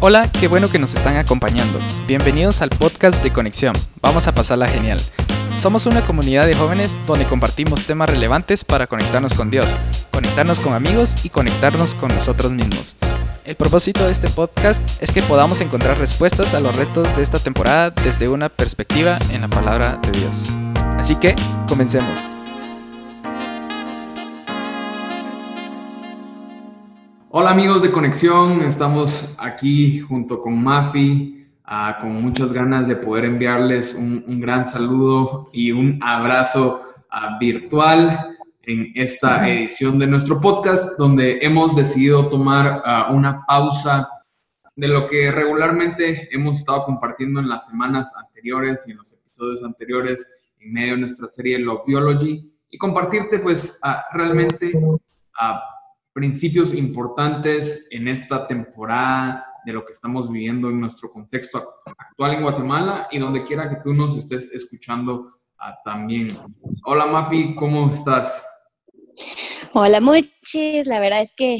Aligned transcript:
Hola, 0.00 0.30
qué 0.30 0.46
bueno 0.46 0.68
que 0.68 0.78
nos 0.78 0.94
están 0.94 1.16
acompañando. 1.16 1.78
Bienvenidos 2.06 2.60
al 2.60 2.68
podcast 2.68 3.22
de 3.22 3.32
Conexión. 3.32 3.74
Vamos 4.02 4.28
a 4.28 4.34
pasarla 4.34 4.68
genial. 4.68 5.00
Somos 5.54 5.86
una 5.86 6.04
comunidad 6.04 6.46
de 6.46 6.54
jóvenes 6.54 6.98
donde 7.06 7.26
compartimos 7.26 7.86
temas 7.86 8.10
relevantes 8.10 8.62
para 8.62 8.86
conectarnos 8.86 9.32
con 9.32 9.50
Dios, 9.50 9.78
conectarnos 10.12 10.60
con 10.60 10.74
amigos 10.74 11.16
y 11.24 11.30
conectarnos 11.30 11.94
con 11.94 12.14
nosotros 12.14 12.52
mismos. 12.52 12.96
El 13.46 13.56
propósito 13.56 14.04
de 14.04 14.12
este 14.12 14.28
podcast 14.28 14.86
es 15.00 15.12
que 15.12 15.22
podamos 15.22 15.62
encontrar 15.62 15.96
respuestas 15.96 16.52
a 16.52 16.60
los 16.60 16.76
retos 16.76 17.16
de 17.16 17.22
esta 17.22 17.38
temporada 17.38 17.90
desde 17.90 18.28
una 18.28 18.50
perspectiva 18.50 19.18
en 19.30 19.40
la 19.40 19.48
palabra 19.48 19.98
de 20.02 20.10
Dios. 20.18 20.50
Así 20.98 21.16
que, 21.16 21.34
comencemos. 21.66 22.28
Hola 27.28 27.50
amigos 27.50 27.82
de 27.82 27.90
Conexión, 27.90 28.60
estamos 28.62 29.34
aquí 29.36 29.98
junto 29.98 30.40
con 30.40 30.62
Mafi, 30.62 31.44
ah, 31.64 31.98
con 32.00 32.22
muchas 32.22 32.52
ganas 32.52 32.86
de 32.86 32.94
poder 32.94 33.24
enviarles 33.24 33.94
un, 33.94 34.40
gran 34.40 34.64
saludo 34.64 35.50
y 35.52 35.72
un 35.72 35.98
abrazo 36.00 36.80
ah, 37.10 37.36
virtual 37.40 38.38
en 38.62 38.92
esta 38.94 39.48
edición 39.48 39.98
de 39.98 40.06
nuestro 40.06 40.40
podcast, 40.40 40.96
donde 40.98 41.40
hemos 41.42 41.74
decidido 41.74 42.28
tomar 42.28 42.80
ah, 42.84 43.08
una 43.10 43.44
pausa 43.44 44.08
de 44.76 44.86
lo 44.86 45.08
que 45.08 45.32
regularmente 45.32 46.28
hemos 46.32 46.58
estado 46.58 46.84
compartiendo 46.84 47.40
en 47.40 47.48
las 47.48 47.66
semanas 47.66 48.14
anteriores 48.16 48.84
y 48.86 48.92
en 48.92 48.98
los 48.98 49.12
episodios 49.12 49.64
anteriores 49.64 50.24
en 50.60 50.72
medio 50.72 50.92
de 50.92 51.00
nuestra 51.00 51.26
serie 51.26 51.58
Love 51.58 51.82
Biology 51.88 52.52
y 52.70 52.78
compartirte 52.78 53.40
pues 53.40 53.80
realmente 54.12 54.72
principios 56.16 56.72
importantes 56.72 57.88
en 57.90 58.08
esta 58.08 58.46
temporada 58.46 59.46
de 59.66 59.72
lo 59.74 59.84
que 59.84 59.92
estamos 59.92 60.32
viviendo 60.32 60.70
en 60.70 60.80
nuestro 60.80 61.12
contexto 61.12 61.74
actual 61.84 62.32
en 62.32 62.42
Guatemala 62.42 63.06
y 63.10 63.18
donde 63.18 63.44
quiera 63.44 63.68
que 63.68 63.82
tú 63.84 63.92
nos 63.92 64.16
estés 64.16 64.50
escuchando 64.50 65.30
ah, 65.58 65.76
también. 65.84 66.28
Hola 66.86 67.04
Mafi, 67.04 67.54
¿cómo 67.54 67.90
estás? 67.90 68.42
Hola 69.74 70.00
Muchis, 70.00 70.86
la 70.86 71.00
verdad 71.00 71.20
es 71.20 71.34
que 71.34 71.58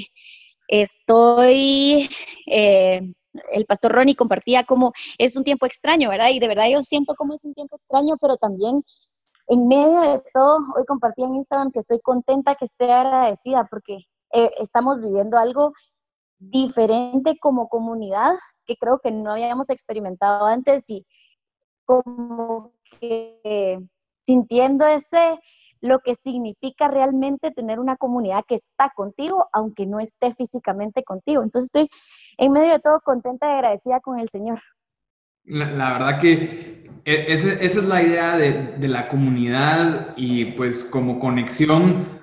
estoy, 0.69 2.09
eh, 2.47 3.13
el 3.53 3.67
pastor 3.67 3.93
Ronnie 3.93 4.17
compartía 4.17 4.65
como 4.65 4.95
es 5.19 5.37
un 5.37 5.45
tiempo 5.45 5.67
extraño, 5.67 6.09
¿verdad? 6.09 6.31
Y 6.33 6.39
de 6.39 6.49
verdad 6.49 6.71
yo 6.71 6.81
siento 6.81 7.15
como 7.15 7.35
es 7.35 7.45
un 7.45 7.53
tiempo 7.53 7.77
extraño, 7.77 8.15
pero 8.19 8.39
también 8.39 8.83
en 9.49 9.69
medio 9.69 10.01
de 10.01 10.23
todo, 10.33 10.61
hoy 10.79 10.87
compartí 10.87 11.25
en 11.25 11.35
Instagram 11.35 11.73
que 11.73 11.81
estoy 11.81 12.01
contenta, 12.01 12.55
que 12.55 12.65
esté 12.65 12.91
agradecida, 12.91 13.69
porque 13.71 14.07
eh, 14.37 14.51
estamos 14.59 15.01
viviendo 15.01 15.39
algo 15.39 15.73
diferente 16.39 17.39
como 17.41 17.69
comunidad 17.69 18.35
que 18.67 18.77
creo 18.77 18.99
que 18.99 19.11
no 19.11 19.33
habíamos 19.33 19.71
experimentado 19.71 20.45
antes 20.45 20.91
y 20.91 21.07
como 21.87 22.75
que 23.01 23.81
sintiendo 24.23 24.87
ese 24.87 25.41
lo 25.81 26.01
que 26.01 26.15
significa 26.15 26.89
realmente 26.89 27.51
tener 27.51 27.79
una 27.79 27.97
comunidad 27.97 28.45
que 28.47 28.57
está 28.57 28.93
contigo, 28.95 29.49
aunque 29.53 29.87
no 29.87 30.01
esté 30.01 30.31
físicamente 30.33 31.03
contigo. 31.03 31.43
Entonces 31.43 31.71
estoy 31.73 31.89
en 32.37 32.53
medio 32.53 32.73
de 32.73 32.81
todo 32.81 33.01
contenta 33.01 33.47
y 33.47 33.55
agradecida 33.55 34.01
con 34.01 34.19
el 34.19 34.29
Señor. 34.29 34.61
La, 35.45 35.93
verdad 35.93 36.19
que 36.21 36.91
e, 37.05 37.33
esa, 37.33 37.53
es 37.53 37.77
la 37.77 38.03
idea 38.03 38.37
de, 38.37 38.75
de, 38.79 38.89
la 38.89 39.09
comunidad 39.09 40.15
y 40.17 40.53
pues 40.53 40.83
como 40.83 41.21
conexión 41.21 42.16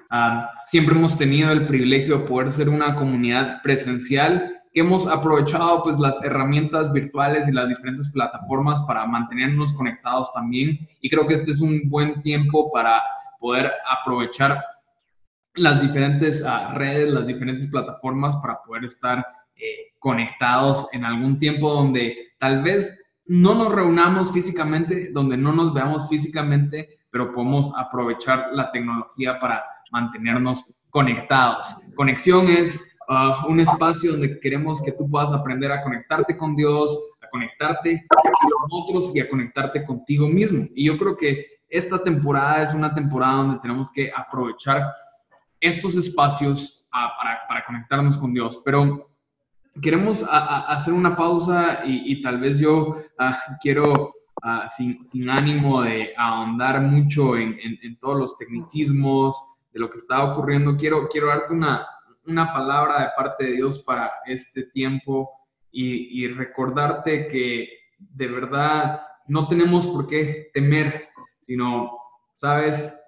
siempre 0.65 0.95
hemos 0.95 1.17
tenido 1.17 1.51
el 1.51 1.65
privilegio 1.65 2.19
de 2.19 2.25
poder 2.25 2.51
ser 2.51 2.69
una 2.69 2.95
comunidad 2.95 3.61
presencial. 3.61 4.61
Que 4.73 4.79
hemos 4.79 5.05
aprovechado 5.05 5.83
pues 5.83 5.99
las 5.99 6.23
herramientas 6.23 6.91
virtuales 6.91 7.47
y 7.47 7.51
las 7.51 7.69
diferentes 7.69 8.09
plataformas 8.09 8.81
para 8.87 9.05
mantenernos 9.05 9.71
conectados 9.73 10.31
también. 10.33 10.79
Y 10.99 11.09
creo 11.09 11.27
que 11.27 11.35
este 11.35 11.51
es 11.51 11.61
un 11.61 11.89
buen 11.89 12.23
tiempo 12.23 12.71
para 12.71 13.01
poder 13.39 13.71
aprovechar 13.87 14.63
las 15.55 15.79
diferentes 15.79 16.43
ah, 16.43 16.73
redes, 16.73 17.13
las 17.13 17.27
diferentes 17.27 17.67
plataformas 17.67 18.35
para 18.37 18.63
poder 18.63 18.85
estar 18.85 19.19
eh, 19.55 19.93
conectados 19.99 20.87
en 20.91 21.05
algún 21.05 21.37
tiempo 21.37 21.71
donde 21.71 22.33
tal 22.39 22.63
vez 22.63 22.99
no 23.25 23.53
nos 23.53 23.71
reunamos 23.71 24.31
físicamente, 24.31 25.11
donde 25.11 25.37
no 25.37 25.53
nos 25.53 25.73
veamos 25.73 26.09
físicamente, 26.09 26.99
pero 27.09 27.31
podemos 27.31 27.71
aprovechar 27.77 28.49
la 28.53 28.71
tecnología 28.71 29.39
para 29.39 29.63
mantenernos 29.93 30.65
conectados. 30.89 31.75
Conexión 31.95 32.47
es 32.47 32.97
uh, 33.07 33.47
un 33.47 33.59
espacio 33.59 34.11
donde 34.11 34.39
queremos 34.39 34.81
que 34.81 34.91
tú 34.91 35.09
puedas 35.09 35.31
aprender 35.31 35.71
a 35.71 35.83
conectarte 35.83 36.35
con 36.35 36.55
Dios, 36.55 36.97
a 37.21 37.29
conectarte 37.29 38.05
con 38.09 38.69
otros 38.71 39.15
y 39.15 39.19
a 39.19 39.29
conectarte 39.29 39.85
contigo 39.85 40.27
mismo. 40.27 40.67
Y 40.75 40.87
yo 40.87 40.97
creo 40.97 41.15
que 41.15 41.45
esta 41.69 42.01
temporada 42.01 42.63
es 42.63 42.73
una 42.73 42.93
temporada 42.93 43.35
donde 43.35 43.59
tenemos 43.59 43.91
que 43.91 44.11
aprovechar 44.13 44.89
estos 45.59 45.95
espacios 45.95 46.85
uh, 46.91 47.47
para, 47.47 47.63
conectarnos 47.65 48.17
con 48.17 48.33
Dios. 48.33 48.59
Pero 48.65 49.11
queremos 49.81 50.25
hacer 50.27 50.93
una 50.93 51.15
pausa 51.15 51.81
y, 51.85 52.21
tal 52.21 52.39
vez 52.39 52.57
yo 52.57 52.89
uh, 52.89 53.55
quiero 53.61 54.13
sin, 54.75 55.29
ánimo 55.29 55.81
de 55.81 56.13
ahondar 56.17 56.81
mucho 56.81 57.37
en, 57.37 57.97
todos 57.99 58.19
los 58.19 58.37
tecnicismos, 58.37 59.35
de 59.73 59.79
lo 59.79 59.89
que 59.89 59.97
está 59.97 60.23
ocurriendo, 60.23 60.77
quiero, 60.77 61.07
quiero 61.07 61.27
darte 61.27 61.53
una, 61.53 61.87
una 62.25 62.53
palabra 62.53 63.01
de 63.01 63.09
parte 63.15 63.45
de 63.45 63.51
Dios 63.53 63.79
para 63.79 64.11
este 64.25 64.63
tiempo 64.63 65.31
y, 65.71 66.27
recordarte 66.27 67.27
que 67.27 67.67
de 67.97 68.27
verdad 68.27 69.01
no 69.27 69.47
tenemos 69.47 69.87
por 69.87 70.05
qué 70.05 70.51
temer, 70.53 71.09
sino, 71.41 71.97
sabes, 72.35 72.99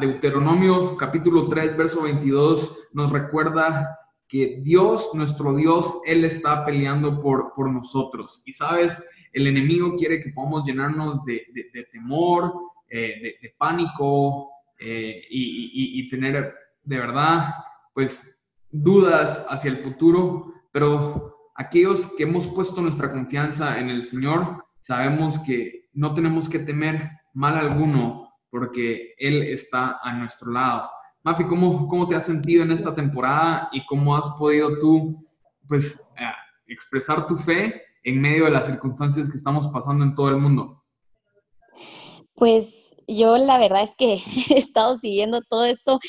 Deuteronomio 0.00 0.96
capítulo 0.96 1.48
3, 1.48 1.76
verso 1.76 2.02
22 2.02 2.88
nos 2.92 3.10
recuerda 3.10 3.98
que 4.28 4.60
Dios, 4.62 5.10
nuestro 5.14 5.54
Dios, 5.54 6.00
Él 6.06 6.24
está 6.24 6.64
peleando 6.64 7.20
por, 7.20 7.52
por 7.54 7.70
nosotros. 7.70 8.42
Y 8.44 8.52
sabes, 8.52 9.02
el 9.32 9.48
enemigo 9.48 9.96
quiere 9.96 10.22
que 10.22 10.30
podamos 10.30 10.64
llenarnos 10.64 11.24
de, 11.24 11.42
de, 11.52 11.84
temor, 11.92 12.54
eh, 12.88 13.36
de, 13.42 13.54
pánico, 13.58 14.52
eh, 14.86 15.24
y, 15.30 16.08
tener 16.10 16.54
de 16.82 16.98
verdad, 16.98 17.54
pues, 17.94 18.44
dudas 18.70 19.42
hacia 19.48 19.70
el 19.70 19.78
futuro, 19.78 20.52
pero 20.70 21.50
aquellos 21.54 22.06
que 22.18 22.24
hemos 22.24 22.48
puesto 22.48 22.82
nuestra 22.82 23.10
confianza 23.10 23.78
en 23.78 23.88
el 23.88 24.04
Señor, 24.04 24.66
sabemos 24.80 25.38
que 25.38 25.88
no 25.94 26.12
tenemos 26.12 26.50
que 26.50 26.58
temer 26.58 27.10
mal 27.32 27.56
alguno 27.56 28.28
porque 28.50 29.14
Él 29.16 29.42
está 29.42 30.00
a 30.02 30.12
nuestro 30.12 30.52
lado. 30.52 30.90
Mafi, 31.22 31.44
¿cómo, 31.44 31.88
cómo 31.88 32.06
te 32.06 32.16
has 32.16 32.26
sentido 32.26 32.62
en 32.62 32.72
esta 32.72 32.94
temporada 32.94 33.70
y 33.72 33.86
cómo 33.86 34.14
has 34.14 34.28
podido 34.38 34.78
tú, 34.78 35.16
pues, 35.66 35.98
eh, 36.18 36.26
expresar 36.66 37.26
tu 37.26 37.38
fe 37.38 37.80
en 38.02 38.20
medio 38.20 38.44
de 38.44 38.50
las 38.50 38.66
circunstancias 38.66 39.30
que 39.30 39.38
estamos 39.38 39.66
pasando 39.68 40.04
en 40.04 40.14
todo 40.14 40.28
el 40.28 40.36
mundo? 40.36 40.84
Pues 42.34 42.83
yo 43.08 43.36
la 43.38 43.58
verdad 43.58 43.82
es 43.82 43.94
que 43.96 44.14
he 44.50 44.58
estado 44.58 44.96
siguiendo 44.96 45.42
todo 45.42 45.64
esto 45.64 46.00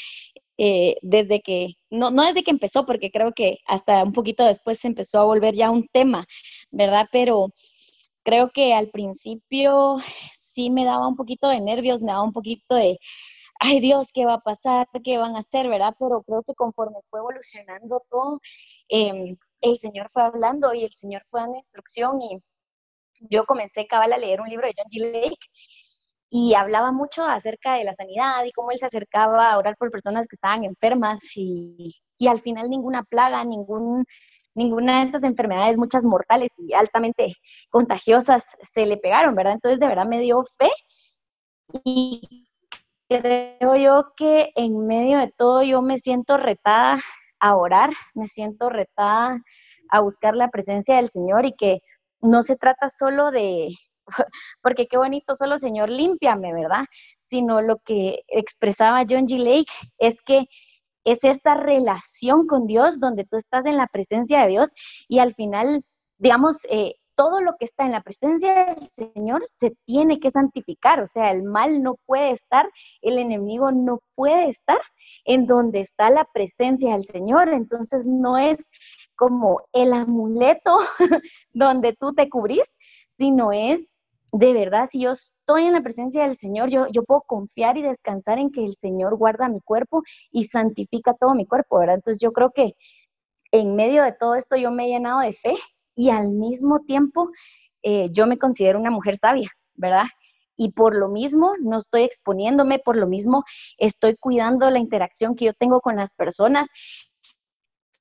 eh, 0.58 0.98
desde 1.02 1.42
que, 1.42 1.74
no, 1.90 2.12
no 2.12 2.26
desde 2.26 2.44
que 2.44 2.52
empezó, 2.52 2.86
porque 2.86 3.12
creo 3.12 3.34
que 3.34 3.60
hasta 3.68 4.04
un 4.04 4.14
poquito 4.14 4.46
después 4.46 4.80
se 4.80 4.88
empezó 4.88 5.20
a 5.20 5.26
volver 5.26 5.54
ya 5.56 5.70
un 5.70 5.88
tema, 5.92 6.26
¿verdad? 6.72 7.08
Pero 7.12 7.50
creo 8.24 8.52
que 8.52 8.74
al 8.74 8.90
principio 8.90 9.98
sí 10.34 10.70
me 10.70 10.86
daba 10.86 11.08
un 11.08 11.16
poquito 11.16 11.50
de 11.50 11.62
nervios, 11.62 12.04
me 12.04 12.12
daba 12.12 12.24
un 12.24 12.34
poquito 12.34 12.76
de, 12.76 13.00
ay 13.60 13.80
Dios, 13.82 14.10
¿qué 14.14 14.26
va 14.26 14.36
a 14.36 14.40
pasar? 14.42 14.88
¿Qué 15.04 15.18
van 15.18 15.36
a 15.36 15.40
hacer? 15.40 15.70
¿Verdad? 15.70 15.96
Pero 16.00 16.24
creo 16.24 16.44
que 16.44 16.56
conforme 16.56 17.00
fue 17.10 17.20
evolucionando 17.20 18.02
todo, 18.09 18.40
em, 18.90 19.38
el 19.62 19.78
Señor 19.78 20.09
fue 20.09 20.24
hablando 20.24 20.74
y 20.74 20.84
el 20.86 20.94
Señor 20.94 21.22
fue 21.26 21.41
dando 21.41 21.58
instrucción 21.58 22.20
y 22.22 22.40
yo 23.30 23.46
comencé 23.46 23.88
cabal 23.88 24.14
a 24.14 24.18
leer 24.18 24.41
un 24.41 24.50
libro 24.50 24.68
de 24.68 24.74
John 24.78 24.90
G. 24.91 25.12
Lake 25.12 25.38
y 26.37 26.53
hablaba 26.53 26.91
mucho 26.91 27.23
acerca 27.26 27.76
de 27.76 27.85
la 27.85 27.93
sanidad 27.93 28.43
y 28.43 28.52
cómo 28.52 28.72
él 28.72 28.78
se 28.78 28.87
acercaba 28.87 29.52
a 29.52 29.58
orar 29.58 29.78
por 29.78 29.90
personas 29.90 30.28
que 30.28 30.35
estaban 30.35 30.66
enfermas 30.66 31.22
y, 31.34 31.96
y 32.17 32.28
al 32.28 32.40
final 32.40 32.70
ninguna 32.70 33.03
plaga, 33.03 33.46
ningún, 33.46 34.05
ninguna 34.53 34.99
de 34.99 35.08
esas 35.08 35.23
enfermedades, 35.23 35.78
muchas 35.78 36.03
mortales 36.03 36.59
y 36.59 36.73
altamente 36.73 37.35
contagiosas, 37.70 38.58
se 38.61 38.85
le 38.85 38.97
pegaron, 38.97 39.34
¿verdad? 39.34 39.53
Entonces 39.53 39.79
de 39.79 39.87
verdad 39.87 40.05
me 40.05 40.20
dio 40.20 40.43
fe 40.58 40.70
y 41.85 42.49
creo 43.08 43.78
yo 43.78 44.11
que 44.17 44.52
en 44.55 44.88
medio 44.88 45.20
de 45.20 45.31
todo 45.38 45.64
yo 45.64 45.81
me 45.81 45.97
siento 45.97 46.35
retada 46.35 46.99
a 47.40 47.55
orar, 47.55 47.91
me 48.14 48.28
siento 48.28 48.67
retada 48.67 49.40
a 49.90 50.02
buscar 50.02 50.35
la 50.35 50.49
presencia 50.49 50.97
del 50.97 51.08
Señor 51.08 51.46
y 51.46 51.53
que 51.53 51.79
no 52.20 52.43
se 52.43 52.58
trata 52.58 52.90
solo 52.90 53.31
de, 53.31 53.70
porque 54.61 54.87
qué 54.87 54.97
bonito 54.97 55.35
solo 55.35 55.57
Señor, 55.59 55.90
límpiame, 55.90 56.53
¿verdad? 56.53 56.85
Sino 57.19 57.61
lo 57.61 57.78
que 57.79 58.23
expresaba 58.28 59.05
John 59.09 59.28
G. 59.28 59.37
Lake 59.37 59.72
es 59.97 60.22
que 60.22 60.46
es 61.03 61.23
esa 61.23 61.55
relación 61.55 62.47
con 62.47 62.66
Dios 62.67 62.99
donde 62.99 63.25
tú 63.25 63.37
estás 63.37 63.66
en 63.66 63.78
la 63.78 63.87
presencia 63.87 64.41
de 64.41 64.47
Dios 64.47 64.73
y 65.07 65.19
al 65.19 65.34
final 65.34 65.84
digamos, 66.17 66.59
eh, 66.69 66.96
todo 67.16 67.41
lo 67.41 67.55
que 67.57 67.66
está 67.66 67.85
en 67.85 67.93
la 67.93 68.02
presencia 68.02 68.66
del 68.66 68.85
Señor 68.85 69.43
se 69.47 69.75
tiene 69.85 70.19
que 70.19 70.31
santificar, 70.31 71.02
o 71.02 71.07
sea, 71.07 71.31
el 71.31 71.43
mal 71.43 71.81
no 71.81 71.96
puede 72.05 72.31
estar, 72.31 72.69
el 73.02 73.17
enemigo 73.17 73.72
no 73.72 73.99
puede 74.16 74.49
estar 74.49 74.79
en 75.23 75.47
donde 75.47 75.79
está 75.79 76.09
la 76.09 76.28
presencia 76.34 76.93
del 76.93 77.05
Señor, 77.05 77.49
entonces 77.49 78.05
no 78.05 78.37
es 78.37 78.57
como 79.16 79.61
el 79.72 79.93
amuleto 79.93 80.78
donde 81.53 81.93
tú 81.93 82.13
te 82.13 82.29
cubrís, 82.29 82.78
sino 83.09 83.53
es 83.53 83.95
de 84.37 84.52
verdad, 84.52 84.90
si 84.91 84.99
yo 84.99 85.11
estoy 85.11 85.64
en 85.66 85.73
la 85.73 85.82
presencia 85.82 86.23
del 86.23 86.35
Señor, 86.35 86.70
yo, 86.70 86.87
yo 86.91 87.03
puedo 87.03 87.22
confiar 87.22 87.78
y 87.78 87.82
descansar 87.82 88.37
en 88.37 88.52
que 88.52 88.66
el 88.66 88.76
Señor 88.76 89.16
guarda 89.16 89.47
mi 89.47 89.61
cuerpo 89.61 90.03
y 90.29 90.43
santifica 90.43 91.14
todo 91.14 91.35
mi 91.35 91.46
cuerpo, 91.46 91.79
¿verdad? 91.79 91.96
Entonces 91.96 92.22
yo 92.22 92.34
creo 92.34 92.52
que 92.52 92.73
en 93.52 93.76
medio 93.78 94.03
de 94.03 94.11
todo 94.11 94.35
esto 94.35 94.58
yo 94.58 94.72
me 94.72 94.85
he 94.85 94.90
llenado 94.90 95.22
de 95.22 95.32
fe 95.32 95.53
y 95.96 96.09
al 96.09 96.32
mismo 96.32 96.82
tiempo 96.82 97.29
eh, 97.82 98.09
yo 98.11 98.28
me 98.28 98.37
considero 98.37 98.78
una 98.78 98.91
mujer 98.91 99.17
sabia, 99.17 99.49
¿verdad? 99.76 100.08
Y 100.58 100.73
por 100.73 100.96
lo 100.96 101.08
mismo 101.08 101.52
no 101.61 101.78
estoy 101.78 102.03
exponiéndome, 102.03 102.79
por 102.79 102.97
lo 102.97 103.08
mismo 103.08 103.46
estoy 103.78 104.17
cuidando 104.17 104.70
la 104.70 104.79
interacción 104.79 105.35
que 105.35 105.46
yo 105.46 105.53
tengo 105.53 105.79
con 105.79 105.96
las 105.96 106.14
personas. 106.14 106.67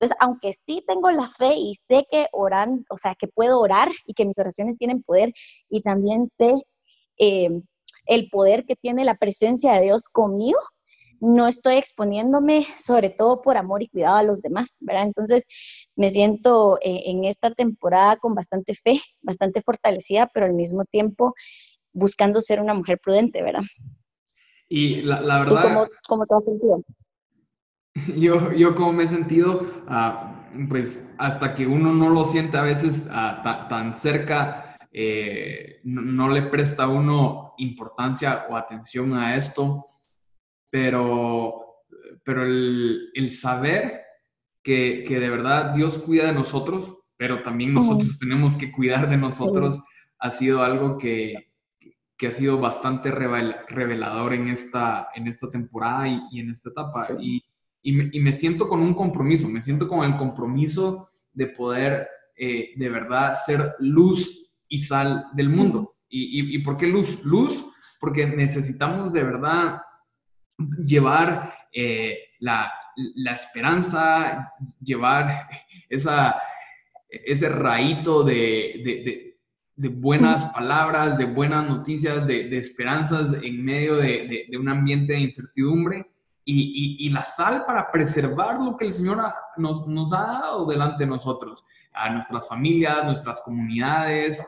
Entonces, 0.04 0.18
aunque 0.20 0.52
sí 0.52 0.84
tengo 0.86 1.10
la 1.12 1.26
fe 1.26 1.54
y 1.56 1.74
sé 1.76 2.06
que 2.10 2.26
oran, 2.32 2.84
o 2.90 2.98
sea, 2.98 3.14
que 3.14 3.26
puedo 3.26 3.58
orar 3.58 3.90
y 4.04 4.12
que 4.12 4.26
mis 4.26 4.38
oraciones 4.38 4.76
tienen 4.76 5.02
poder, 5.02 5.32
y 5.70 5.80
también 5.80 6.26
sé 6.26 6.52
eh, 7.16 7.48
el 8.04 8.28
poder 8.28 8.66
que 8.66 8.76
tiene 8.76 9.06
la 9.06 9.14
presencia 9.14 9.72
de 9.72 9.84
Dios 9.84 10.10
conmigo, 10.10 10.58
no 11.20 11.48
estoy 11.48 11.76
exponiéndome 11.76 12.66
sobre 12.76 13.08
todo 13.08 13.40
por 13.40 13.56
amor 13.56 13.82
y 13.82 13.88
cuidado 13.88 14.16
a 14.16 14.22
los 14.22 14.42
demás, 14.42 14.76
¿verdad? 14.80 15.04
Entonces 15.04 15.46
me 15.96 16.10
siento 16.10 16.76
eh, 16.82 17.04
en 17.06 17.24
esta 17.24 17.54
temporada 17.54 18.18
con 18.18 18.34
bastante 18.34 18.74
fe, 18.74 19.00
bastante 19.22 19.62
fortalecida, 19.62 20.30
pero 20.34 20.44
al 20.44 20.52
mismo 20.52 20.84
tiempo 20.84 21.32
buscando 21.94 22.42
ser 22.42 22.60
una 22.60 22.74
mujer 22.74 22.98
prudente, 23.02 23.42
¿verdad? 23.42 23.62
Y 24.68 25.00
la, 25.00 25.20
verdad... 25.38 25.88
cómo, 26.06 26.26
te 26.26 26.34
has 26.34 26.44
sentido? 26.44 26.82
Yo, 28.16 28.52
yo 28.52 28.74
como 28.74 28.92
me 28.92 29.04
he 29.04 29.06
sentido, 29.06 29.84
ah, 29.86 30.48
pues 30.68 31.08
hasta 31.16 31.54
que 31.54 31.66
uno 31.66 31.92
no 31.92 32.10
lo 32.10 32.24
siente 32.24 32.56
a 32.56 32.62
veces 32.62 33.06
ah, 33.10 33.66
tan 33.68 33.94
cerca, 33.94 34.76
eh, 34.90 35.80
no, 35.84 36.28
le 36.28 36.42
presta 36.42 36.84
a 36.84 36.88
uno 36.88 37.54
importancia 37.58 38.46
o 38.48 38.56
atención 38.56 39.14
a 39.14 39.36
esto. 39.36 39.86
Pero, 40.70 41.84
pero 42.24 42.44
el, 42.44 43.10
el 43.14 43.30
saber 43.30 44.02
que, 44.62 45.04
que, 45.06 45.20
de 45.20 45.30
verdad 45.30 45.72
Dios 45.72 45.98
cuida 45.98 46.26
de 46.26 46.32
nosotros, 46.32 46.98
pero 47.16 47.42
también 47.42 47.74
nosotros 47.74 48.18
tenemos 48.18 48.54
que 48.56 48.72
cuidar 48.72 49.08
de 49.08 49.16
nosotros, 49.16 49.78
ha 50.18 50.30
sido 50.30 50.62
algo 50.62 50.98
que, 50.98 51.52
que, 52.16 52.26
ha 52.26 52.32
sido 52.32 52.58
bastante 52.58 53.10
revelador 53.10 54.32
en 54.32 54.48
esta, 54.48 55.08
en 55.14 55.28
esta 55.28 55.50
temporada 55.50 56.08
y, 56.08 56.40
en 56.40 56.50
esta 56.50 56.70
etapa. 56.70 57.06
Y, 57.20 57.44
y, 57.84 57.92
me, 57.92 58.10
y, 58.12 58.18
me, 58.18 58.32
siento 58.32 58.68
con 58.68 58.80
un 58.80 58.94
compromiso, 58.94 59.48
me 59.48 59.62
siento 59.62 59.86
con 59.86 60.04
el 60.04 60.16
compromiso 60.16 61.08
de 61.32 61.46
poder 61.46 62.08
eh, 62.36 62.72
de 62.74 62.88
verdad 62.88 63.34
ser 63.34 63.74
luz 63.78 64.50
y 64.68 64.78
sal 64.78 65.26
del 65.34 65.50
mundo. 65.50 65.94
¿Y, 66.08 66.56
¿Y 66.56 66.58
por 66.60 66.76
qué 66.76 66.88
luz? 66.88 67.22
Luz 67.22 67.64
porque 68.04 68.26
necesitamos 68.26 69.14
de 69.14 69.24
verdad 69.24 69.80
llevar 70.86 71.54
eh, 71.72 72.18
la, 72.38 72.70
esperanza, 73.32 74.52
llevar 74.78 75.48
esa, 75.88 76.38
ese 77.08 77.48
raíto 77.48 78.22
de, 78.22 79.38
buenas 79.74 80.44
palabras, 80.52 81.16
de 81.16 81.24
buenas 81.24 81.66
noticias, 81.66 82.26
de, 82.26 82.58
esperanzas 82.58 83.38
en 83.42 83.64
medio 83.64 83.96
de, 83.96 84.48
un 84.60 84.68
ambiente 84.68 85.14
de 85.14 85.20
incertidumbre. 85.20 86.06
Y, 86.46 87.08
la 87.08 87.24
sal 87.24 87.64
para 87.66 87.90
preservar 87.90 88.60
lo 88.60 88.76
que 88.76 88.86
el 88.86 88.92
Señor 88.92 89.22
nos, 89.56 89.86
nos 89.86 90.12
ha 90.12 90.22
dado 90.22 90.66
delante 90.66 91.04
de 91.04 91.10
nosotros, 91.10 91.64
a 91.94 92.10
nuestras 92.10 92.46
familias, 92.46 93.04
nuestras 93.04 93.40
comunidades, 93.40 94.44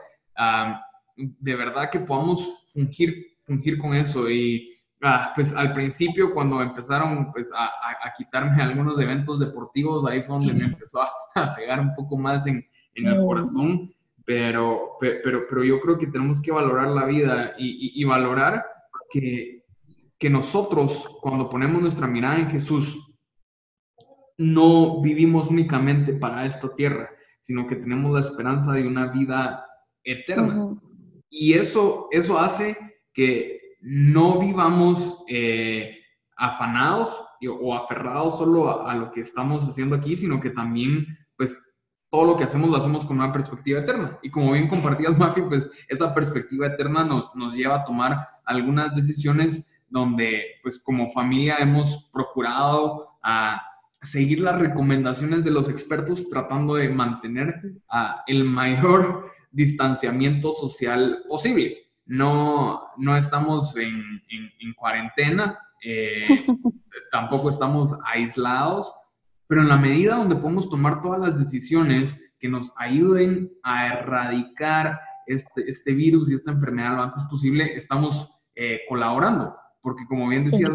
de 1.15 1.55
verdad 1.55 1.89
que 1.91 2.01
podamos 2.01 2.67
fungir, 2.71 3.37
fungir 3.43 3.79
con 3.79 3.95
eso. 3.95 4.29
Y, 4.29 4.71
Ah, 5.01 5.31
pues 5.35 5.53
al 5.53 5.73
principio 5.73 6.33
cuando 6.33 6.59
empezaron 6.59 7.31
pues 7.31 7.53
a, 7.53 7.65
a, 7.65 8.13
quitarme 8.17 8.61
algunos 8.63 8.99
eventos 8.99 9.39
deportivos, 9.39 10.07
ahí 10.09 10.23
fue 10.23 10.37
donde 10.39 10.53
me 10.53 10.65
empezó 10.73 11.01
a, 11.01 11.55
pegar 11.55 11.79
un 11.79 11.93
poco 11.93 12.17
más 12.17 12.47
en, 12.47 12.65
en 12.95 13.07
el 13.07 13.23
corazón, 13.23 13.93
pero, 14.25 14.97
pero, 14.99 15.45
pero 15.47 15.63
yo 15.63 15.79
creo 15.79 15.99
que 15.99 16.07
tenemos 16.07 16.41
que 16.41 16.51
valorar 16.51 16.89
la 16.89 17.05
vida 17.05 17.53
y, 17.59 18.01
y, 18.01 18.03
valorar 18.05 18.65
que, 19.11 19.63
que 20.19 20.29
nosotros 20.29 21.07
cuando 21.21 21.49
ponemos 21.49 21.81
nuestra 21.81 22.07
mirada 22.07 22.37
en 22.37 22.49
Jesús, 22.49 23.07
no 24.37 25.01
vivimos 25.01 25.47
únicamente 25.47 26.13
para 26.13 26.45
esta 26.45 26.73
tierra, 26.75 27.09
sino 27.41 27.67
que 27.67 27.75
tenemos 27.75 28.11
la 28.11 28.19
esperanza 28.19 28.73
de 28.73 28.87
una 28.87 29.07
vida 29.07 29.65
eterna. 30.03 30.75
Y 31.29 31.53
eso, 31.53 32.07
eso 32.11 32.39
hace 32.39 32.77
que 33.13 33.59
no 33.81 34.39
vivamos 34.39 35.23
eh, 35.27 35.99
afanados 36.35 37.23
o 37.59 37.75
aferrados 37.75 38.37
solo 38.37 38.85
a, 38.85 38.95
lo 38.95 39.11
que 39.11 39.21
estamos 39.21 39.63
haciendo 39.63 39.95
aquí, 39.95 40.15
sino 40.15 40.39
que 40.39 40.49
también, 40.49 41.05
pues, 41.35 41.63
todo 42.09 42.25
lo 42.25 42.37
que 42.37 42.45
hacemos 42.45 42.69
lo 42.69 42.77
hacemos 42.77 43.05
con 43.05 43.19
una 43.19 43.33
perspectiva 43.33 43.79
eterna. 43.79 44.17
Y 44.21 44.29
como 44.29 44.53
bien 44.53 44.67
compartías, 44.67 45.17
Mafi, 45.17 45.41
pues, 45.41 45.69
esa 45.87 46.13
perspectiva 46.13 46.67
eterna 46.67 47.03
nos, 47.03 47.35
nos 47.35 47.55
lleva 47.55 47.77
a 47.77 47.83
tomar 47.83 48.27
algunas 48.45 48.95
decisiones 48.95 49.71
donde, 49.89 50.43
pues, 50.61 50.79
como 50.79 51.11
familia 51.11 51.57
hemos 51.57 52.09
procurado 52.11 53.17
a 53.23 53.61
seguir 54.01 54.41
las 54.41 54.59
recomendaciones 54.59 55.43
de 55.43 55.51
los 55.51 55.69
expertos 55.69 56.29
tratando 56.29 56.75
de 56.75 56.89
mantener 56.89 57.61
el 58.27 58.43
mayor 58.43 59.31
distanciamiento 59.51 60.51
social 60.51 61.23
posible 61.27 61.87
no, 62.07 62.81
no 62.97 63.15
estamos 63.15 63.75
en, 63.77 64.21
cuarentena, 64.75 65.59
eh, 65.83 66.23
tampoco 67.11 67.49
estamos 67.49 67.95
aislados, 68.05 68.91
pero 69.47 69.61
en 69.61 69.69
la 69.69 69.77
medida 69.77 70.15
donde 70.15 70.35
podemos 70.35 70.69
tomar 70.69 71.01
todas 71.01 71.19
las 71.19 71.37
decisiones 71.37 72.19
que 72.39 72.47
nos 72.47 72.71
ayuden 72.77 73.51
a 73.63 73.87
erradicar 73.87 74.99
este, 75.25 75.69
este 75.69 75.93
virus 75.93 76.29
y 76.29 76.35
esta 76.35 76.51
enfermedad 76.51 76.95
lo 76.95 77.03
antes 77.03 77.23
posible, 77.29 77.75
estamos 77.75 78.33
eh, 78.55 78.81
colaborando. 78.87 79.55
Porque 79.87 80.05
como 80.05 80.27
bien 80.27 80.43
decías, 80.43 80.73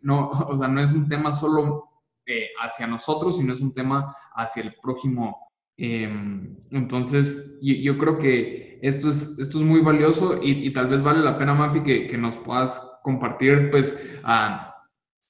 no, 0.00 0.30
o 0.48 0.56
sea, 0.56 0.68
no 0.68 0.80
es 0.80 0.92
un 0.92 1.06
tema 1.06 1.34
solo 1.34 1.90
eh, 2.24 2.48
hacia 2.62 2.86
nosotros, 2.86 3.36
sino 3.36 3.52
es 3.52 3.60
un 3.60 3.74
tema 3.74 4.16
hacia 4.34 4.62
el 4.62 4.74
prójimo 4.80 5.44
Em, 5.76 6.56
entonces, 6.70 7.58
yo, 7.60 7.98
creo 7.98 8.18
que 8.18 8.78
esto 8.82 9.08
es, 9.08 9.36
esto 9.40 9.58
es 9.58 9.64
muy 9.64 9.80
valioso 9.80 10.38
y, 10.42 10.72
tal 10.72 10.88
vez 10.88 11.02
vale 11.02 11.20
la 11.20 11.36
pena, 11.36 11.54
Mafi, 11.54 11.82
que, 11.82 12.06
que 12.06 12.18
nos 12.18 12.36
puedas 12.38 12.80
compartir, 13.02 13.70
pues, 13.70 13.96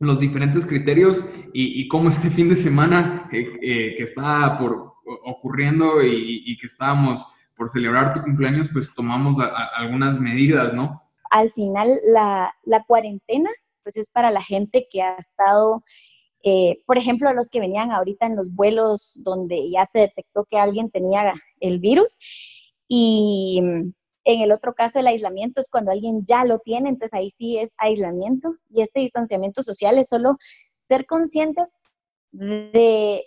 los 0.00 0.20
diferentes 0.20 0.66
criterios 0.66 1.28
y, 1.52 1.88
cómo 1.88 2.08
este 2.08 2.30
fin 2.30 2.48
de 2.48 2.56
semana 2.56 3.28
eh, 3.32 3.58
eh, 3.62 3.94
que 3.96 4.02
está 4.02 4.58
por 4.58 4.94
ocurriendo 5.24 6.02
y, 6.02 6.56
que 6.58 6.66
estábamos 6.66 7.26
por 7.56 7.68
celebrar 7.68 8.12
tu 8.12 8.20
cumpleaños, 8.20 8.68
pues 8.68 8.92
tomamos 8.94 9.36
algunas 9.76 10.20
medidas, 10.20 10.74
¿no? 10.74 11.03
Al 11.34 11.50
final, 11.50 11.98
la, 12.04 12.54
cuarentena, 12.86 13.50
pues 13.82 13.96
es 13.96 14.08
para 14.08 14.30
la 14.30 14.40
gente 14.40 14.86
que 14.88 15.02
ha 15.02 15.16
estado 15.16 15.82
eh, 16.44 16.76
por 16.86 16.96
ejemplo, 16.96 17.32
los 17.32 17.48
que 17.48 17.58
venían 17.58 17.90
ahorita 17.90 18.26
en 18.26 18.36
los 18.36 18.54
vuelos 18.54 19.20
donde 19.24 19.68
ya 19.70 19.84
se 19.84 20.00
detectó 20.00 20.44
que 20.44 20.58
alguien 20.58 20.90
tenía 20.90 21.32
el 21.58 21.80
virus. 21.80 22.18
Y 22.86 23.60
en 23.60 24.40
el 24.40 24.52
otro 24.52 24.74
caso, 24.74 25.00
el 25.00 25.08
aislamiento 25.08 25.60
es 25.60 25.68
cuando 25.68 25.90
alguien 25.90 26.22
ya 26.24 26.44
lo 26.44 26.60
tiene, 26.60 26.90
entonces 26.90 27.14
ahí 27.14 27.30
sí 27.30 27.58
es 27.58 27.74
aislamiento. 27.78 28.54
Y 28.70 28.82
este 28.82 29.00
distanciamiento 29.00 29.62
social 29.62 29.98
es 29.98 30.08
solo 30.08 30.36
ser 30.80 31.04
conscientes 31.06 31.82
de, 32.30 33.24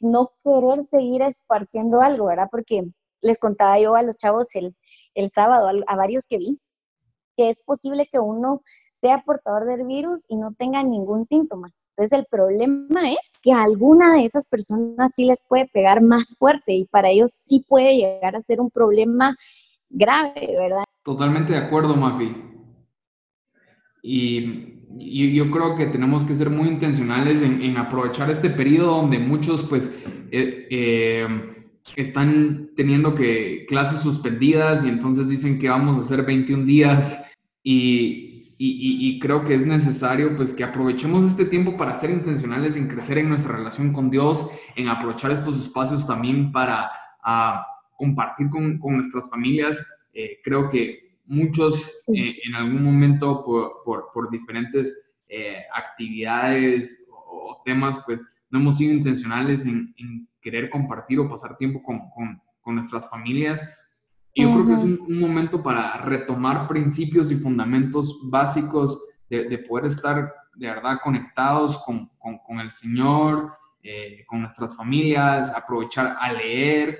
no 0.00 0.30
querer 0.44 0.84
seguir 0.84 1.22
esparciendo 1.22 2.00
algo, 2.00 2.26
¿verdad? 2.26 2.48
Porque 2.48 2.84
les 3.22 3.40
contaba 3.40 3.80
yo 3.80 3.96
a 3.96 4.04
los 4.04 4.16
chavos 4.18 4.48
el, 4.54 5.30
sábado, 5.30 5.68
a 5.86 5.96
varios 5.96 6.26
que 6.28 6.38
vi, 6.38 6.60
que 7.40 7.48
es 7.48 7.62
posible 7.62 8.06
que 8.12 8.18
uno 8.18 8.60
sea 8.92 9.22
portador 9.24 9.64
del 9.64 9.86
virus 9.86 10.26
y 10.28 10.36
no 10.36 10.52
tenga 10.52 10.82
ningún 10.82 11.24
síntoma. 11.24 11.70
Entonces 11.96 12.18
el 12.18 12.26
problema 12.30 13.10
es 13.10 13.38
que 13.42 13.50
a 13.50 13.62
alguna 13.62 14.14
de 14.14 14.26
esas 14.26 14.46
personas 14.46 15.12
sí 15.14 15.24
les 15.24 15.42
puede 15.48 15.66
pegar 15.72 16.02
más 16.02 16.36
fuerte 16.38 16.74
y 16.74 16.86
para 16.88 17.08
ellos 17.08 17.32
sí 17.32 17.64
puede 17.66 17.96
llegar 17.96 18.36
a 18.36 18.42
ser 18.42 18.60
un 18.60 18.70
problema 18.70 19.38
grave, 19.88 20.54
¿verdad? 20.58 20.84
Totalmente 21.02 21.54
de 21.54 21.60
acuerdo, 21.60 21.96
Mafi. 21.96 22.36
Y, 24.02 24.76
yo 25.34 25.50
creo 25.50 25.76
que 25.76 25.86
tenemos 25.86 26.24
que 26.24 26.34
ser 26.34 26.50
muy 26.50 26.68
intencionales 26.68 27.42
en, 27.42 27.76
aprovechar 27.76 28.28
este 28.28 28.50
periodo 28.50 28.96
donde 28.96 29.20
muchos 29.20 29.62
pues 29.62 29.94
eh, 30.32 30.66
eh, 30.68 31.28
están 31.96 32.70
teniendo 32.76 33.14
que 33.14 33.66
clases 33.68 34.00
suspendidas 34.00 34.84
y 34.84 34.88
entonces 34.88 35.28
dicen 35.28 35.60
que 35.60 35.68
vamos 35.68 35.96
a 35.96 36.00
hacer 36.00 36.24
21 36.24 36.64
días 36.64 37.29
y, 37.62 38.40
y, 38.62 39.18
creo 39.20 39.44
que 39.44 39.54
es 39.54 39.64
necesario 39.64 40.36
pues 40.36 40.52
que 40.52 40.64
aprovechemos 40.64 41.24
este 41.24 41.46
tiempo 41.46 41.78
para 41.78 41.98
ser 41.98 42.10
intencionales 42.10 42.76
en 42.76 42.88
crecer 42.88 43.16
en 43.16 43.30
nuestra 43.30 43.56
relación 43.56 43.92
con 43.92 44.10
Dios, 44.10 44.46
en 44.76 44.88
aprovechar 44.88 45.30
estos 45.30 45.58
espacios 45.58 46.06
también 46.06 46.52
para 46.52 46.90
ah, 47.22 47.66
compartir 47.96 48.50
con, 48.50 48.78
con, 48.78 48.96
nuestras 48.96 49.30
familias. 49.30 49.82
Eh, 50.12 50.40
creo 50.44 50.68
que 50.68 51.16
muchos 51.24 51.86
eh, 52.14 52.36
en 52.44 52.54
algún 52.54 52.84
momento 52.84 53.42
por, 53.44 53.82
por, 53.82 54.10
por 54.12 54.30
diferentes 54.30 55.10
eh, 55.28 55.62
actividades 55.74 57.02
o, 57.10 57.62
temas 57.64 58.02
pues 58.04 58.36
no 58.50 58.58
hemos 58.58 58.78
sido 58.78 58.92
intencionales 58.92 59.64
en, 59.64 59.94
en 59.96 60.28
querer 60.40 60.68
compartir 60.68 61.18
o 61.18 61.28
pasar 61.28 61.56
tiempo 61.56 61.82
con, 61.82 62.10
con, 62.10 62.42
con 62.60 62.74
nuestras 62.74 63.08
familias 63.08 63.62
y 64.34 64.42
yo 64.42 64.52
creo 64.52 64.66
que 64.66 64.72
es 64.74 64.80
un, 64.80 65.20
momento 65.20 65.62
para 65.62 65.98
retomar 65.98 66.68
principios 66.68 67.30
y 67.30 67.36
fundamentos 67.36 68.20
básicos 68.24 68.98
de, 69.28 69.58
poder 69.58 69.86
estar 69.86 70.32
de 70.54 70.66
verdad 70.66 70.98
conectados 71.02 71.78
con, 71.78 72.10
con, 72.18 72.60
el 72.60 72.70
Señor, 72.70 73.52
eh, 73.82 74.24
con 74.26 74.40
nuestras 74.40 74.76
familias, 74.76 75.50
aprovechar 75.54 76.16
a 76.20 76.32
leer. 76.32 76.98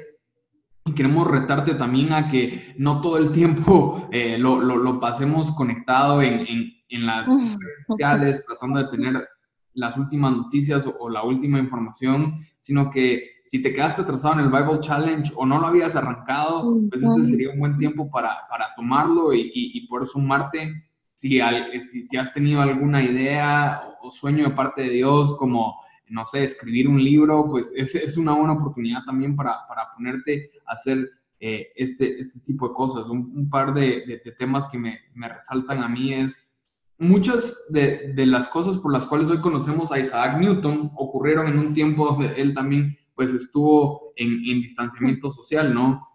Y 0.84 0.92
queremos 0.92 1.28
retarte 1.28 1.75
también 1.75 2.12
a 2.12 2.28
que 2.28 2.75
no 2.78 3.00
todo 3.00 3.18
el 3.18 3.32
tiempo 3.32 4.08
eh, 4.12 4.38
lo, 4.38 4.60
lo, 4.60 4.76
lo, 4.76 4.99
pasemos 4.99 5.52
conectado 5.52 6.22
en, 6.22 6.46
en, 6.46 6.72
en 6.88 7.06
las 7.06 7.26
redes 7.26 7.84
sociales, 7.87 8.44
tratando 8.46 8.82
de 8.82 8.96
tener 8.96 9.28
las 9.74 9.96
últimas 9.96 10.32
noticias 10.32 10.88
o, 10.98 11.08
la 11.08 11.22
última 11.22 11.58
información, 11.58 12.36
sino 12.60 12.90
que 12.90 13.40
si 13.44 13.62
te 13.62 13.72
quedaste 13.72 14.02
atrasado 14.02 14.34
en 14.34 14.40
el 14.40 14.50
Bible 14.50 14.80
Challenge 14.80 15.32
o 15.36 15.46
no 15.46 15.58
lo 15.58 15.66
habías 15.66 15.96
arrancado, 15.96 16.78
pues 16.88 17.02
este 17.02 17.24
sería 17.24 17.50
un 17.50 17.58
buen 17.58 17.76
tiempo 17.78 18.10
para, 18.10 18.36
para 18.48 18.74
tomarlo 18.74 19.32
y, 19.32 19.50
y, 19.54 19.86
poder 19.86 20.06
sumarte. 20.06 20.84
Si, 21.14 21.40
si, 21.80 22.02
si, 22.02 22.16
has 22.16 22.32
tenido 22.32 22.60
alguna 22.60 23.02
idea 23.02 23.82
o, 24.02 24.10
sueño 24.10 24.48
de 24.48 24.54
parte 24.54 24.82
de 24.82 24.90
Dios, 24.90 25.36
como, 25.36 25.80
no 26.08 26.26
sé, 26.26 26.44
escribir 26.44 26.88
un 26.88 27.02
libro, 27.02 27.46
pues 27.48 27.72
es, 27.76 27.94
es 27.94 28.16
una 28.16 28.32
buena 28.32 28.54
oportunidad 28.54 29.04
también 29.04 29.36
para, 29.36 29.66
para 29.68 29.92
ponerte 29.94 30.50
a 30.66 30.72
hacer 30.72 31.10
eh, 31.38 31.72
este, 31.74 32.20
este 32.20 32.40
tipo 32.40 32.68
de 32.68 32.74
cosas. 32.74 33.08
Un, 33.08 33.32
un 33.34 33.50
par 33.50 33.72
de, 33.74 34.20
de, 34.24 34.32
temas 34.32 34.68
que 34.68 34.78
me, 34.78 34.98
me 35.14 35.28
resaltan 35.28 35.82
a 35.82 35.88
mí 35.88 36.14
es 36.14 36.50
muchas 37.00 37.57
de, 37.71 38.12
las 38.26 38.47
cosas 38.47 38.76
por 38.78 38.92
las 38.92 39.07
cuales 39.07 39.28
hoy 39.30 39.40
conocemos 39.40 39.90
a 39.90 39.99
Isaac 39.99 40.38
Newton 40.38 40.92
ocurrieron 40.95 41.49
en 41.49 41.59
un 41.59 41.73
tiempo 41.73 42.04
donde 42.04 42.40
él 42.40 42.54
también 42.54 42.97
pues 43.14 43.33
estuvo 43.33 44.12
en, 44.16 44.42
distanciamiento 44.61 45.30
social, 45.30 45.75
¿no? 45.75 46.07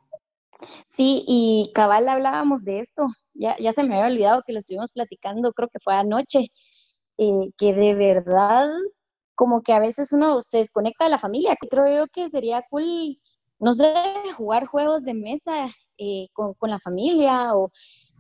Sí, 0.86 1.24
y 1.28 1.72
cabal 1.74 2.08
hablábamos 2.08 2.64
de 2.64 2.80
esto, 2.80 3.08
ya, 3.34 3.58
ya 3.58 3.74
se 3.74 3.84
me 3.84 3.96
había 3.96 4.14
olvidado 4.14 4.44
que 4.46 4.54
lo 4.54 4.60
estuvimos 4.60 4.92
platicando, 4.92 5.54
creo 5.54 5.70
que 5.70 5.80
fue 5.80 5.96
anoche, 5.96 6.52
eh, 7.18 7.52
que 7.58 7.74
de 7.74 7.96
verdad 7.96 8.70
como 9.34 9.64
que 9.64 9.74
a 9.74 9.80
veces 9.80 10.14
uno 10.14 10.42
se 10.42 10.60
desconecta 10.60 11.06
de 11.06 11.12
la 11.12 11.18
familia, 11.18 11.58
creo 11.70 11.88
yo 11.88 12.08
que 12.14 12.30
sería 12.30 12.64
cool, 12.70 13.20
no 13.60 13.74
sé, 13.74 13.92
jugar 14.38 14.66
juegos 14.66 15.04
de 15.04 15.16
mesa 15.16 15.68
eh, 15.98 16.28
con, 16.34 16.54
con 16.54 16.70
la 16.70 16.80
familia 16.80 17.56
o 17.56 17.72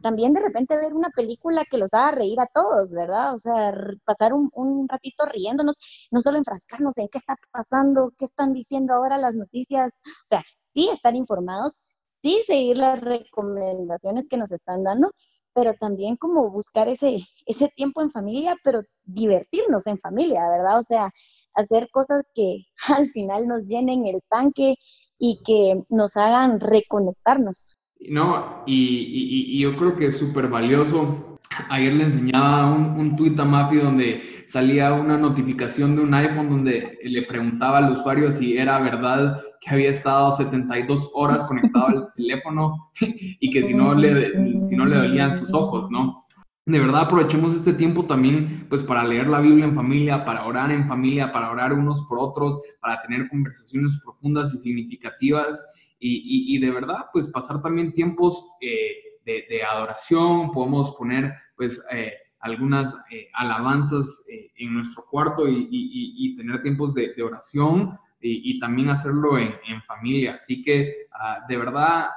también 0.05 0.33
de 0.33 0.41
repente 0.41 0.77
ver 0.77 0.93
una 0.93 1.09
película 1.09 1.65
que 1.65 1.79
los 1.79 1.91
haga 1.95 2.11
reír 2.11 2.39
a 2.39 2.45
todos, 2.45 2.91
¿verdad? 2.93 3.33
O 3.33 3.39
sea, 3.39 3.73
pasar 4.05 4.33
un, 4.33 4.51
un, 4.53 4.87
ratito 4.87 5.25
riéndonos, 5.25 5.77
no 6.11 6.19
solo 6.21 6.37
enfrascarnos 6.37 6.95
en 6.99 7.07
qué 7.07 7.17
está 7.17 7.35
pasando, 7.51 8.11
qué 8.15 8.25
están 8.25 8.53
diciendo 8.53 8.93
ahora 8.93 9.17
las 9.17 9.33
noticias, 9.33 9.99
o 10.05 10.27
sea, 10.27 10.43
sí 10.61 10.89
estar 10.89 11.15
informados, 11.15 11.79
sí 12.03 12.43
seguir 12.45 12.77
las 12.77 13.01
recomendaciones 13.01 14.27
que 14.29 14.37
nos 14.37 14.51
están 14.51 14.83
dando, 14.83 15.09
pero 15.55 15.73
también 15.73 16.17
como 16.17 16.51
buscar 16.51 16.87
ese, 16.87 17.17
ese 17.47 17.69
tiempo 17.69 18.03
en 18.03 18.11
familia, 18.11 18.55
pero 18.63 18.83
divertirnos 19.05 19.87
en 19.87 19.97
familia, 19.97 20.47
¿verdad? 20.51 20.77
O 20.77 20.83
sea, 20.83 21.09
hacer 21.55 21.89
cosas 21.89 22.29
que 22.31 22.65
al 22.95 23.07
final 23.07 23.47
nos 23.47 23.65
llenen 23.65 24.05
el 24.05 24.21
tanque 24.29 24.75
y 25.17 25.41
que 25.43 25.81
nos 25.89 26.15
hagan 26.15 26.59
reconectarnos. 26.59 27.75
No, 28.09 28.63
y, 28.65 29.59
yo 29.59 29.75
creo 29.75 29.95
que 29.95 30.07
es 30.07 30.17
súper 30.17 30.47
valioso. 30.47 31.39
Ayer 31.69 31.93
le 31.93 32.03
enseñaba 32.05 32.73
un, 32.73 32.99
un 32.99 33.15
tuit 33.15 33.39
a 33.39 33.45
Mafi 33.45 33.77
donde 33.77 34.45
salía 34.47 34.93
una 34.93 35.17
notificación 35.17 35.95
de 35.95 36.01
un 36.01 36.13
iPhone 36.13 36.49
donde 36.49 36.99
le 37.03 37.21
preguntaba 37.23 37.77
al 37.77 37.91
usuario 37.91 38.29
si 38.31 38.57
era 38.57 38.79
verdad 38.79 39.41
que 39.61 39.69
había 39.73 39.89
estado 39.89 40.31
72 40.31 41.11
horas 41.13 41.45
conectado 41.45 41.87
al 41.87 42.13
teléfono 42.15 42.91
y 42.99 43.49
que 43.49 43.63
si 43.63 43.73
no 43.73 43.93
le, 43.95 44.61
si 44.61 44.75
no 44.75 44.85
le 44.85 44.97
dolían 44.97 45.33
sus 45.33 45.53
ojos, 45.53 45.89
¿no? 45.89 46.25
De 46.67 46.79
verdad 46.79 47.01
aprovechemos 47.01 47.53
este 47.53 47.73
tiempo 47.73 48.05
también 48.05 48.65
pues 48.69 48.81
para 48.81 49.03
leer 49.03 49.27
la 49.27 49.39
Biblia 49.39 49.65
en 49.65 49.75
familia, 49.75 50.25
para 50.25 50.45
orar 50.45 50.71
en 50.71 50.87
familia, 50.87 51.31
para 51.31 51.51
orar 51.51 51.73
unos 51.73 52.01
por 52.09 52.17
otros, 52.19 52.59
para 52.81 53.01
tener 53.03 53.29
conversaciones 53.29 53.99
profundas 54.03 54.51
y 54.51 54.57
significativas 54.57 55.63
y, 56.07 56.59
de 56.59 56.69
verdad, 56.69 57.05
pues 57.11 57.27
pasar 57.27 57.61
también 57.61 57.91
tiempos 57.91 58.47
eh, 58.61 59.19
de, 59.25 59.63
adoración, 59.63 60.51
podemos 60.51 60.95
poner 60.95 61.33
pues 61.55 61.83
eh, 61.91 62.13
algunas 62.39 62.95
eh, 63.09 63.29
alabanzas 63.33 64.23
en 64.27 64.73
nuestro 64.75 65.05
cuarto 65.09 65.47
y, 65.47 66.35
tener 66.37 66.61
tiempos 66.61 66.93
de, 66.93 67.15
oración 67.23 67.97
y, 68.21 68.59
también 68.59 68.89
hacerlo 68.89 69.37
en, 69.39 69.81
familia. 69.87 70.35
Así 70.35 70.61
que 70.61 71.07
ah, 71.11 71.39
de 71.47 71.57
verdad 71.57 72.09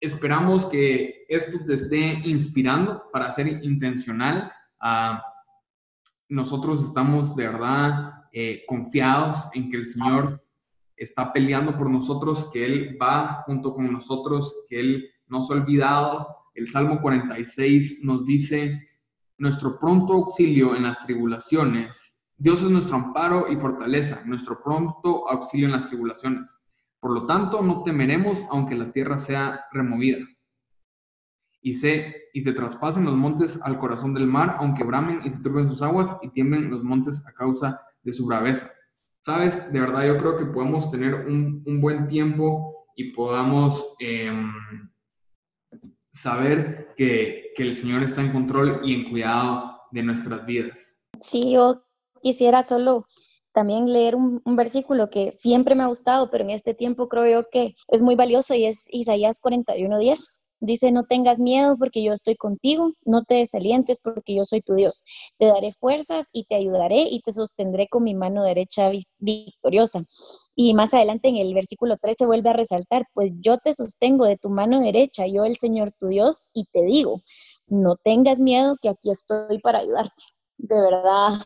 esperamos 0.00 0.64
que 0.66 1.26
esto 1.28 1.58
te 1.66 1.74
esté 1.74 2.22
inspirando 2.24 3.10
para 3.12 3.32
ser 3.32 3.48
intencional. 3.62 4.50
Ah, 4.80 5.22
nosotros 6.28 6.82
estamos 6.82 7.36
de 7.36 7.48
verdad 7.48 8.14
confiados 8.66 9.48
en 9.52 9.68
que 9.68 9.76
el 9.76 9.84
Señor 9.84 10.40
está 11.00 11.32
peleando 11.32 11.76
por 11.76 11.90
nosotros, 11.90 12.50
que 12.52 12.64
Él 12.64 12.98
va 13.00 13.42
junto 13.46 13.74
con 13.74 13.90
nosotros, 13.90 14.64
que 14.68 14.78
Él 14.78 15.10
nos 15.26 15.50
ha 15.50 15.54
olvidado. 15.54 16.28
El 16.54 16.68
Salmo 16.68 17.00
46 17.00 18.04
nos 18.04 18.26
dice, 18.26 18.82
nuestro 19.38 19.78
pronto 19.78 20.12
auxilio 20.12 20.76
en 20.76 20.82
las 20.82 20.98
tribulaciones. 20.98 22.20
Dios 22.36 22.62
es 22.62 22.70
nuestro 22.70 22.96
amparo 22.96 23.50
y 23.50 23.56
fortaleza, 23.56 24.22
nuestro 24.26 24.62
pronto 24.62 25.26
auxilio 25.28 25.66
en 25.66 25.72
las 25.72 25.86
tribulaciones. 25.86 26.54
Por 27.00 27.12
lo 27.12 27.24
tanto, 27.24 27.62
no 27.62 27.82
temeremos 27.82 28.44
aunque 28.50 28.74
la 28.74 28.92
tierra 28.92 29.18
sea 29.18 29.64
removida 29.72 30.18
y 31.62 31.72
se, 31.72 32.14
y 32.34 32.42
se 32.42 32.52
traspasen 32.52 33.06
los 33.06 33.16
montes 33.16 33.60
al 33.62 33.78
corazón 33.78 34.12
del 34.12 34.26
mar, 34.26 34.56
aunque 34.58 34.84
bramen 34.84 35.20
y 35.24 35.30
se 35.30 35.42
turben 35.42 35.68
sus 35.68 35.80
aguas 35.80 36.18
y 36.20 36.28
tiemblen 36.28 36.70
los 36.70 36.84
montes 36.84 37.26
a 37.26 37.32
causa 37.32 37.80
de 38.02 38.12
su 38.12 38.26
braveza. 38.26 38.70
Sabes, 39.22 39.70
de 39.70 39.80
verdad 39.80 40.06
yo 40.06 40.16
creo 40.16 40.38
que 40.38 40.46
podemos 40.46 40.90
tener 40.90 41.14
un, 41.14 41.62
buen 41.80 42.08
tiempo 42.08 42.86
y 42.96 43.12
podamos 43.12 43.94
em, 43.98 44.50
saber 46.12 46.94
que, 46.96 47.52
el 47.58 47.74
Señor 47.74 48.02
está 48.02 48.22
en 48.22 48.32
control 48.32 48.80
y 48.82 48.94
en 48.94 49.10
cuidado 49.10 49.82
de 49.90 50.02
nuestras 50.02 50.46
vidas. 50.46 50.98
Sí, 51.20 51.52
yo 51.52 51.82
quisiera 52.22 52.62
solo 52.62 53.06
también 53.52 53.92
leer 53.92 54.16
un, 54.16 54.40
un, 54.46 54.56
versículo 54.56 55.10
que 55.10 55.30
siempre 55.32 55.74
me 55.74 55.82
ha 55.82 55.88
gustado, 55.88 56.30
pero 56.30 56.44
en 56.44 56.50
este 56.50 56.72
tiempo 56.72 57.10
creo 57.10 57.26
yo 57.26 57.50
que 57.50 57.74
es 57.88 58.00
muy 58.00 58.14
valioso 58.14 58.54
y 58.54 58.64
es 58.64 58.86
Isaías 58.88 59.42
41:10. 59.42 60.39
Dice, 60.60 60.92
no 60.92 61.04
tengas 61.04 61.40
miedo 61.40 61.76
porque 61.78 62.02
yo 62.02 62.12
estoy 62.12 62.36
contigo, 62.36 62.92
no 63.04 63.24
te 63.24 63.36
desalientes 63.36 64.00
porque 64.02 64.34
yo 64.34 64.44
soy 64.44 64.60
tu 64.60 64.74
Dios. 64.74 65.04
Te 65.38 65.46
daré 65.46 65.72
fuerzas 65.72 66.28
y 66.32 66.44
te 66.44 66.54
ayudaré 66.54 67.08
y 67.10 67.20
te 67.20 67.32
sostendré 67.32 67.88
con 67.88 68.02
mi 68.02 68.14
mano 68.14 68.44
derecha 68.44 68.90
victoriosa. 69.18 70.04
Y 70.54 70.74
más 70.74 70.92
adelante 70.92 71.28
en 71.28 71.36
el 71.36 71.54
versículo 71.54 71.96
13 71.96 72.26
vuelve 72.26 72.50
a 72.50 72.54
resaltar, 72.54 73.06
pues 73.14 73.32
yo 73.40 73.56
te 73.58 73.72
sostengo 73.72 74.26
de 74.26 74.36
tu 74.36 74.50
mano 74.50 74.80
derecha, 74.80 75.26
yo 75.26 75.44
el 75.44 75.56
Señor 75.56 75.92
tu 75.98 76.08
Dios, 76.08 76.48
y 76.52 76.64
te 76.72 76.84
digo, 76.84 77.22
no 77.66 77.96
tengas 77.96 78.40
miedo 78.40 78.76
que 78.82 78.90
aquí 78.90 79.10
estoy 79.10 79.58
para 79.60 79.78
ayudarte. 79.78 80.22
De 80.58 80.78
verdad, 80.78 81.40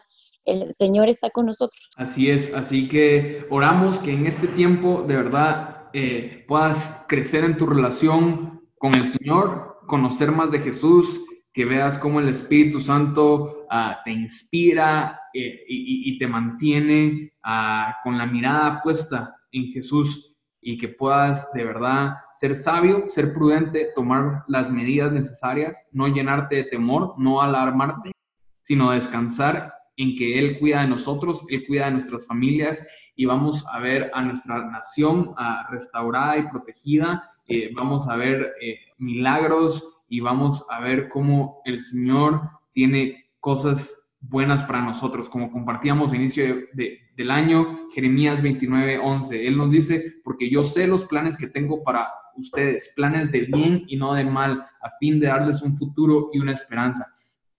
el 0.45 0.73
Señor 0.75 1.09
está 1.09 1.31
con 1.31 1.47
nosotros. 1.47 1.91
Así 1.97 2.31
es, 2.31 2.53
así 2.55 2.89
que 2.89 3.47
oramos 3.51 4.01
que 4.01 4.13
en 4.13 4.27
este 4.27 4.49
tiempo 4.49 5.03
de 5.03 5.17
verdad 5.17 5.89
eh, 5.93 6.45
puedas 6.49 7.05
crecer 7.09 7.45
en 7.45 7.57
tu 7.57 7.67
relación 7.67 8.64
con 8.85 8.95
el 8.97 9.07
Señor, 9.07 9.79
conocer 9.87 10.31
más 10.31 10.51
de 10.51 10.59
Jesús, 10.59 11.25
que 11.55 11.65
veas 11.65 11.99
cómo 11.99 12.21
el 12.21 12.29
Espíritu 12.29 12.83
Santo 12.83 13.67
ah, 13.71 14.03
te 14.05 14.11
inspira 14.11 15.23
eh, 15.33 15.65
y, 15.67 16.19
te 16.19 16.27
mantiene 16.27 17.33
ah, 17.43 17.97
con 18.05 18.19
la 18.19 18.27
mirada 18.27 18.83
puesta 18.83 19.37
en 19.53 19.69
Jesús 19.69 20.37
y 20.61 20.77
que 20.77 20.89
puedas 20.89 21.51
de 21.55 21.65
verdad 21.65 22.17
ser 22.35 22.55
sabio, 22.55 23.09
ser 23.09 23.33
prudente, 23.33 23.89
tomar 23.95 24.45
las 24.49 24.71
medidas 24.71 25.11
necesarias, 25.11 25.89
no 25.91 26.07
llenarte 26.09 26.57
de 26.57 26.65
temor, 26.65 27.15
no 27.17 27.41
alarmarte, 27.41 28.13
sino 28.61 28.91
descansar 28.91 29.73
en 29.97 30.15
que 30.15 30.39
Él 30.39 30.59
cuida 30.59 30.83
de 30.83 30.89
nosotros, 30.89 31.47
Él 31.49 31.65
cuida 31.67 31.87
de 31.87 31.93
nuestras 31.93 32.27
familias 32.27 32.87
y 33.17 33.25
vamos 33.25 33.65
a 33.67 33.79
ver 33.79 34.11
a 34.13 34.21
nuestra 34.21 34.63
nación 34.71 35.33
ah, 35.39 35.67
restaurada 35.71 36.37
y 36.37 36.51
protegida, 36.51 37.31
vamos 37.75 38.09
a 38.09 38.17
ver 38.17 38.55
eh, 38.61 38.79
milagros 38.99 40.03
y 40.09 40.21
vamos 40.21 40.65
a 40.71 40.81
ver 40.81 41.09
cómo 41.09 41.61
el 41.65 41.81
Señor 41.81 42.43
tiene 42.73 43.31
cosas 43.41 44.13
buenas 44.21 44.63
para 44.63 44.81
nosotros, 44.81 45.29
como 45.29 45.51
compartíamos 45.51 46.13
a 46.13 46.17
inicio 46.17 46.57
del 46.73 47.31
año, 47.31 47.89
Jeremías 47.95 48.41
29, 48.43 48.99
11. 48.99 49.47
Él 49.47 49.57
nos 49.57 49.71
dice, 49.71 50.15
porque 50.25 50.49
yo 50.49 50.65
sé 50.65 50.87
los 50.87 51.05
planes 51.05 51.37
que 51.37 51.47
tengo 51.47 51.83
para 51.83 52.09
ustedes, 52.37 52.93
planes 52.97 53.31
de 53.31 53.43
bien 53.43 53.85
y 53.87 53.97
no 53.97 54.15
de 54.15 54.25
mal, 54.25 54.67
a 54.81 54.91
fin 54.99 55.21
de 55.21 55.27
darles 55.27 55.63
un 55.63 55.77
futuro 55.77 56.31
y 56.33 56.39
una 56.39 56.53
esperanza. 56.53 57.07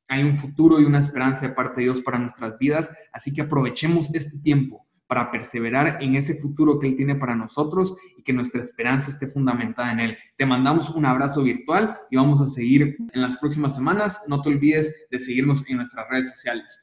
Hay 0.07 0.23
un 0.23 0.37
futuro 0.37 0.79
y 0.81 0.85
una 0.85 0.99
esperanza 0.99 1.47
de 1.47 1.53
parte 1.53 1.81
de 1.81 1.83
Dios 1.83 2.01
para 2.01 2.19
nuestras 2.19 2.57
vidas, 2.57 2.91
así 3.13 3.33
que 3.33 3.41
aprovechemos 3.41 4.13
este 4.13 4.39
tiempo 4.39 4.85
para 5.07 5.31
perseverar 5.31 6.01
en 6.01 6.15
ese 6.15 6.35
futuro 6.35 6.79
que 6.79 6.87
Él 6.87 6.95
tiene 6.95 7.15
para 7.15 7.35
nosotros 7.35 7.95
y 8.17 8.23
que 8.23 8.33
nuestra 8.33 8.61
esperanza 8.61 9.11
esté 9.11 9.27
fundamentada 9.27 9.91
en 9.91 9.99
Él. 9.99 10.17
Te 10.37 10.45
mandamos 10.45 10.89
un 10.89 11.05
abrazo 11.05 11.43
virtual 11.43 11.97
y 12.09 12.17
vamos 12.17 12.41
a 12.41 12.47
seguir 12.47 12.97
en 13.13 13.21
las 13.21 13.37
próximas 13.37 13.75
semanas. 13.75 14.21
No 14.27 14.41
te 14.41 14.49
olvides 14.49 15.07
de 15.09 15.19
seguirnos 15.19 15.63
en 15.67 15.77
nuestras 15.77 16.09
redes 16.09 16.29
sociales. 16.29 16.81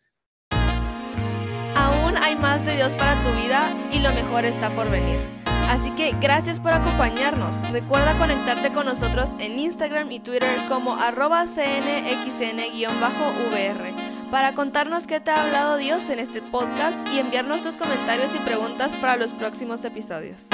Aún 1.75 2.17
hay 2.17 2.37
más 2.37 2.65
de 2.65 2.77
Dios 2.77 2.95
para 2.95 3.21
tu 3.23 3.31
vida 3.31 3.75
y 3.93 3.99
lo 4.01 4.13
mejor 4.13 4.45
está 4.45 4.71
por 4.75 4.91
venir. 4.91 5.19
Así 5.69 5.91
que 5.93 6.15
gracias 6.21 6.61
por 6.61 6.73
acompañarnos. 6.73 7.57
Recuerda 7.71 8.19
conectarte 8.19 8.73
con 8.73 8.85
nosotros 8.87 9.31
en 9.39 9.59
Instagram 9.59 10.13
y 10.13 10.21
Twitter 10.21 10.59
como 10.69 10.97
arroba 10.97 11.45
cnxn-vr 11.47 12.53
para 14.33 14.55
contarnos 14.55 15.07
qué 15.07 15.21
te 15.21 15.31
ha 15.31 15.45
hablado 15.45 15.77
Dios 15.77 16.09
en 16.09 16.19
este 16.19 16.41
podcast 16.41 17.07
y 17.13 17.19
enviarnos 17.19 17.63
tus 17.63 17.77
comentarios 17.77 18.35
y 18.35 18.39
preguntas 18.39 18.97
para 18.97 19.19
los 19.19 19.35
próximos 19.35 19.85
episodios. 19.85 20.49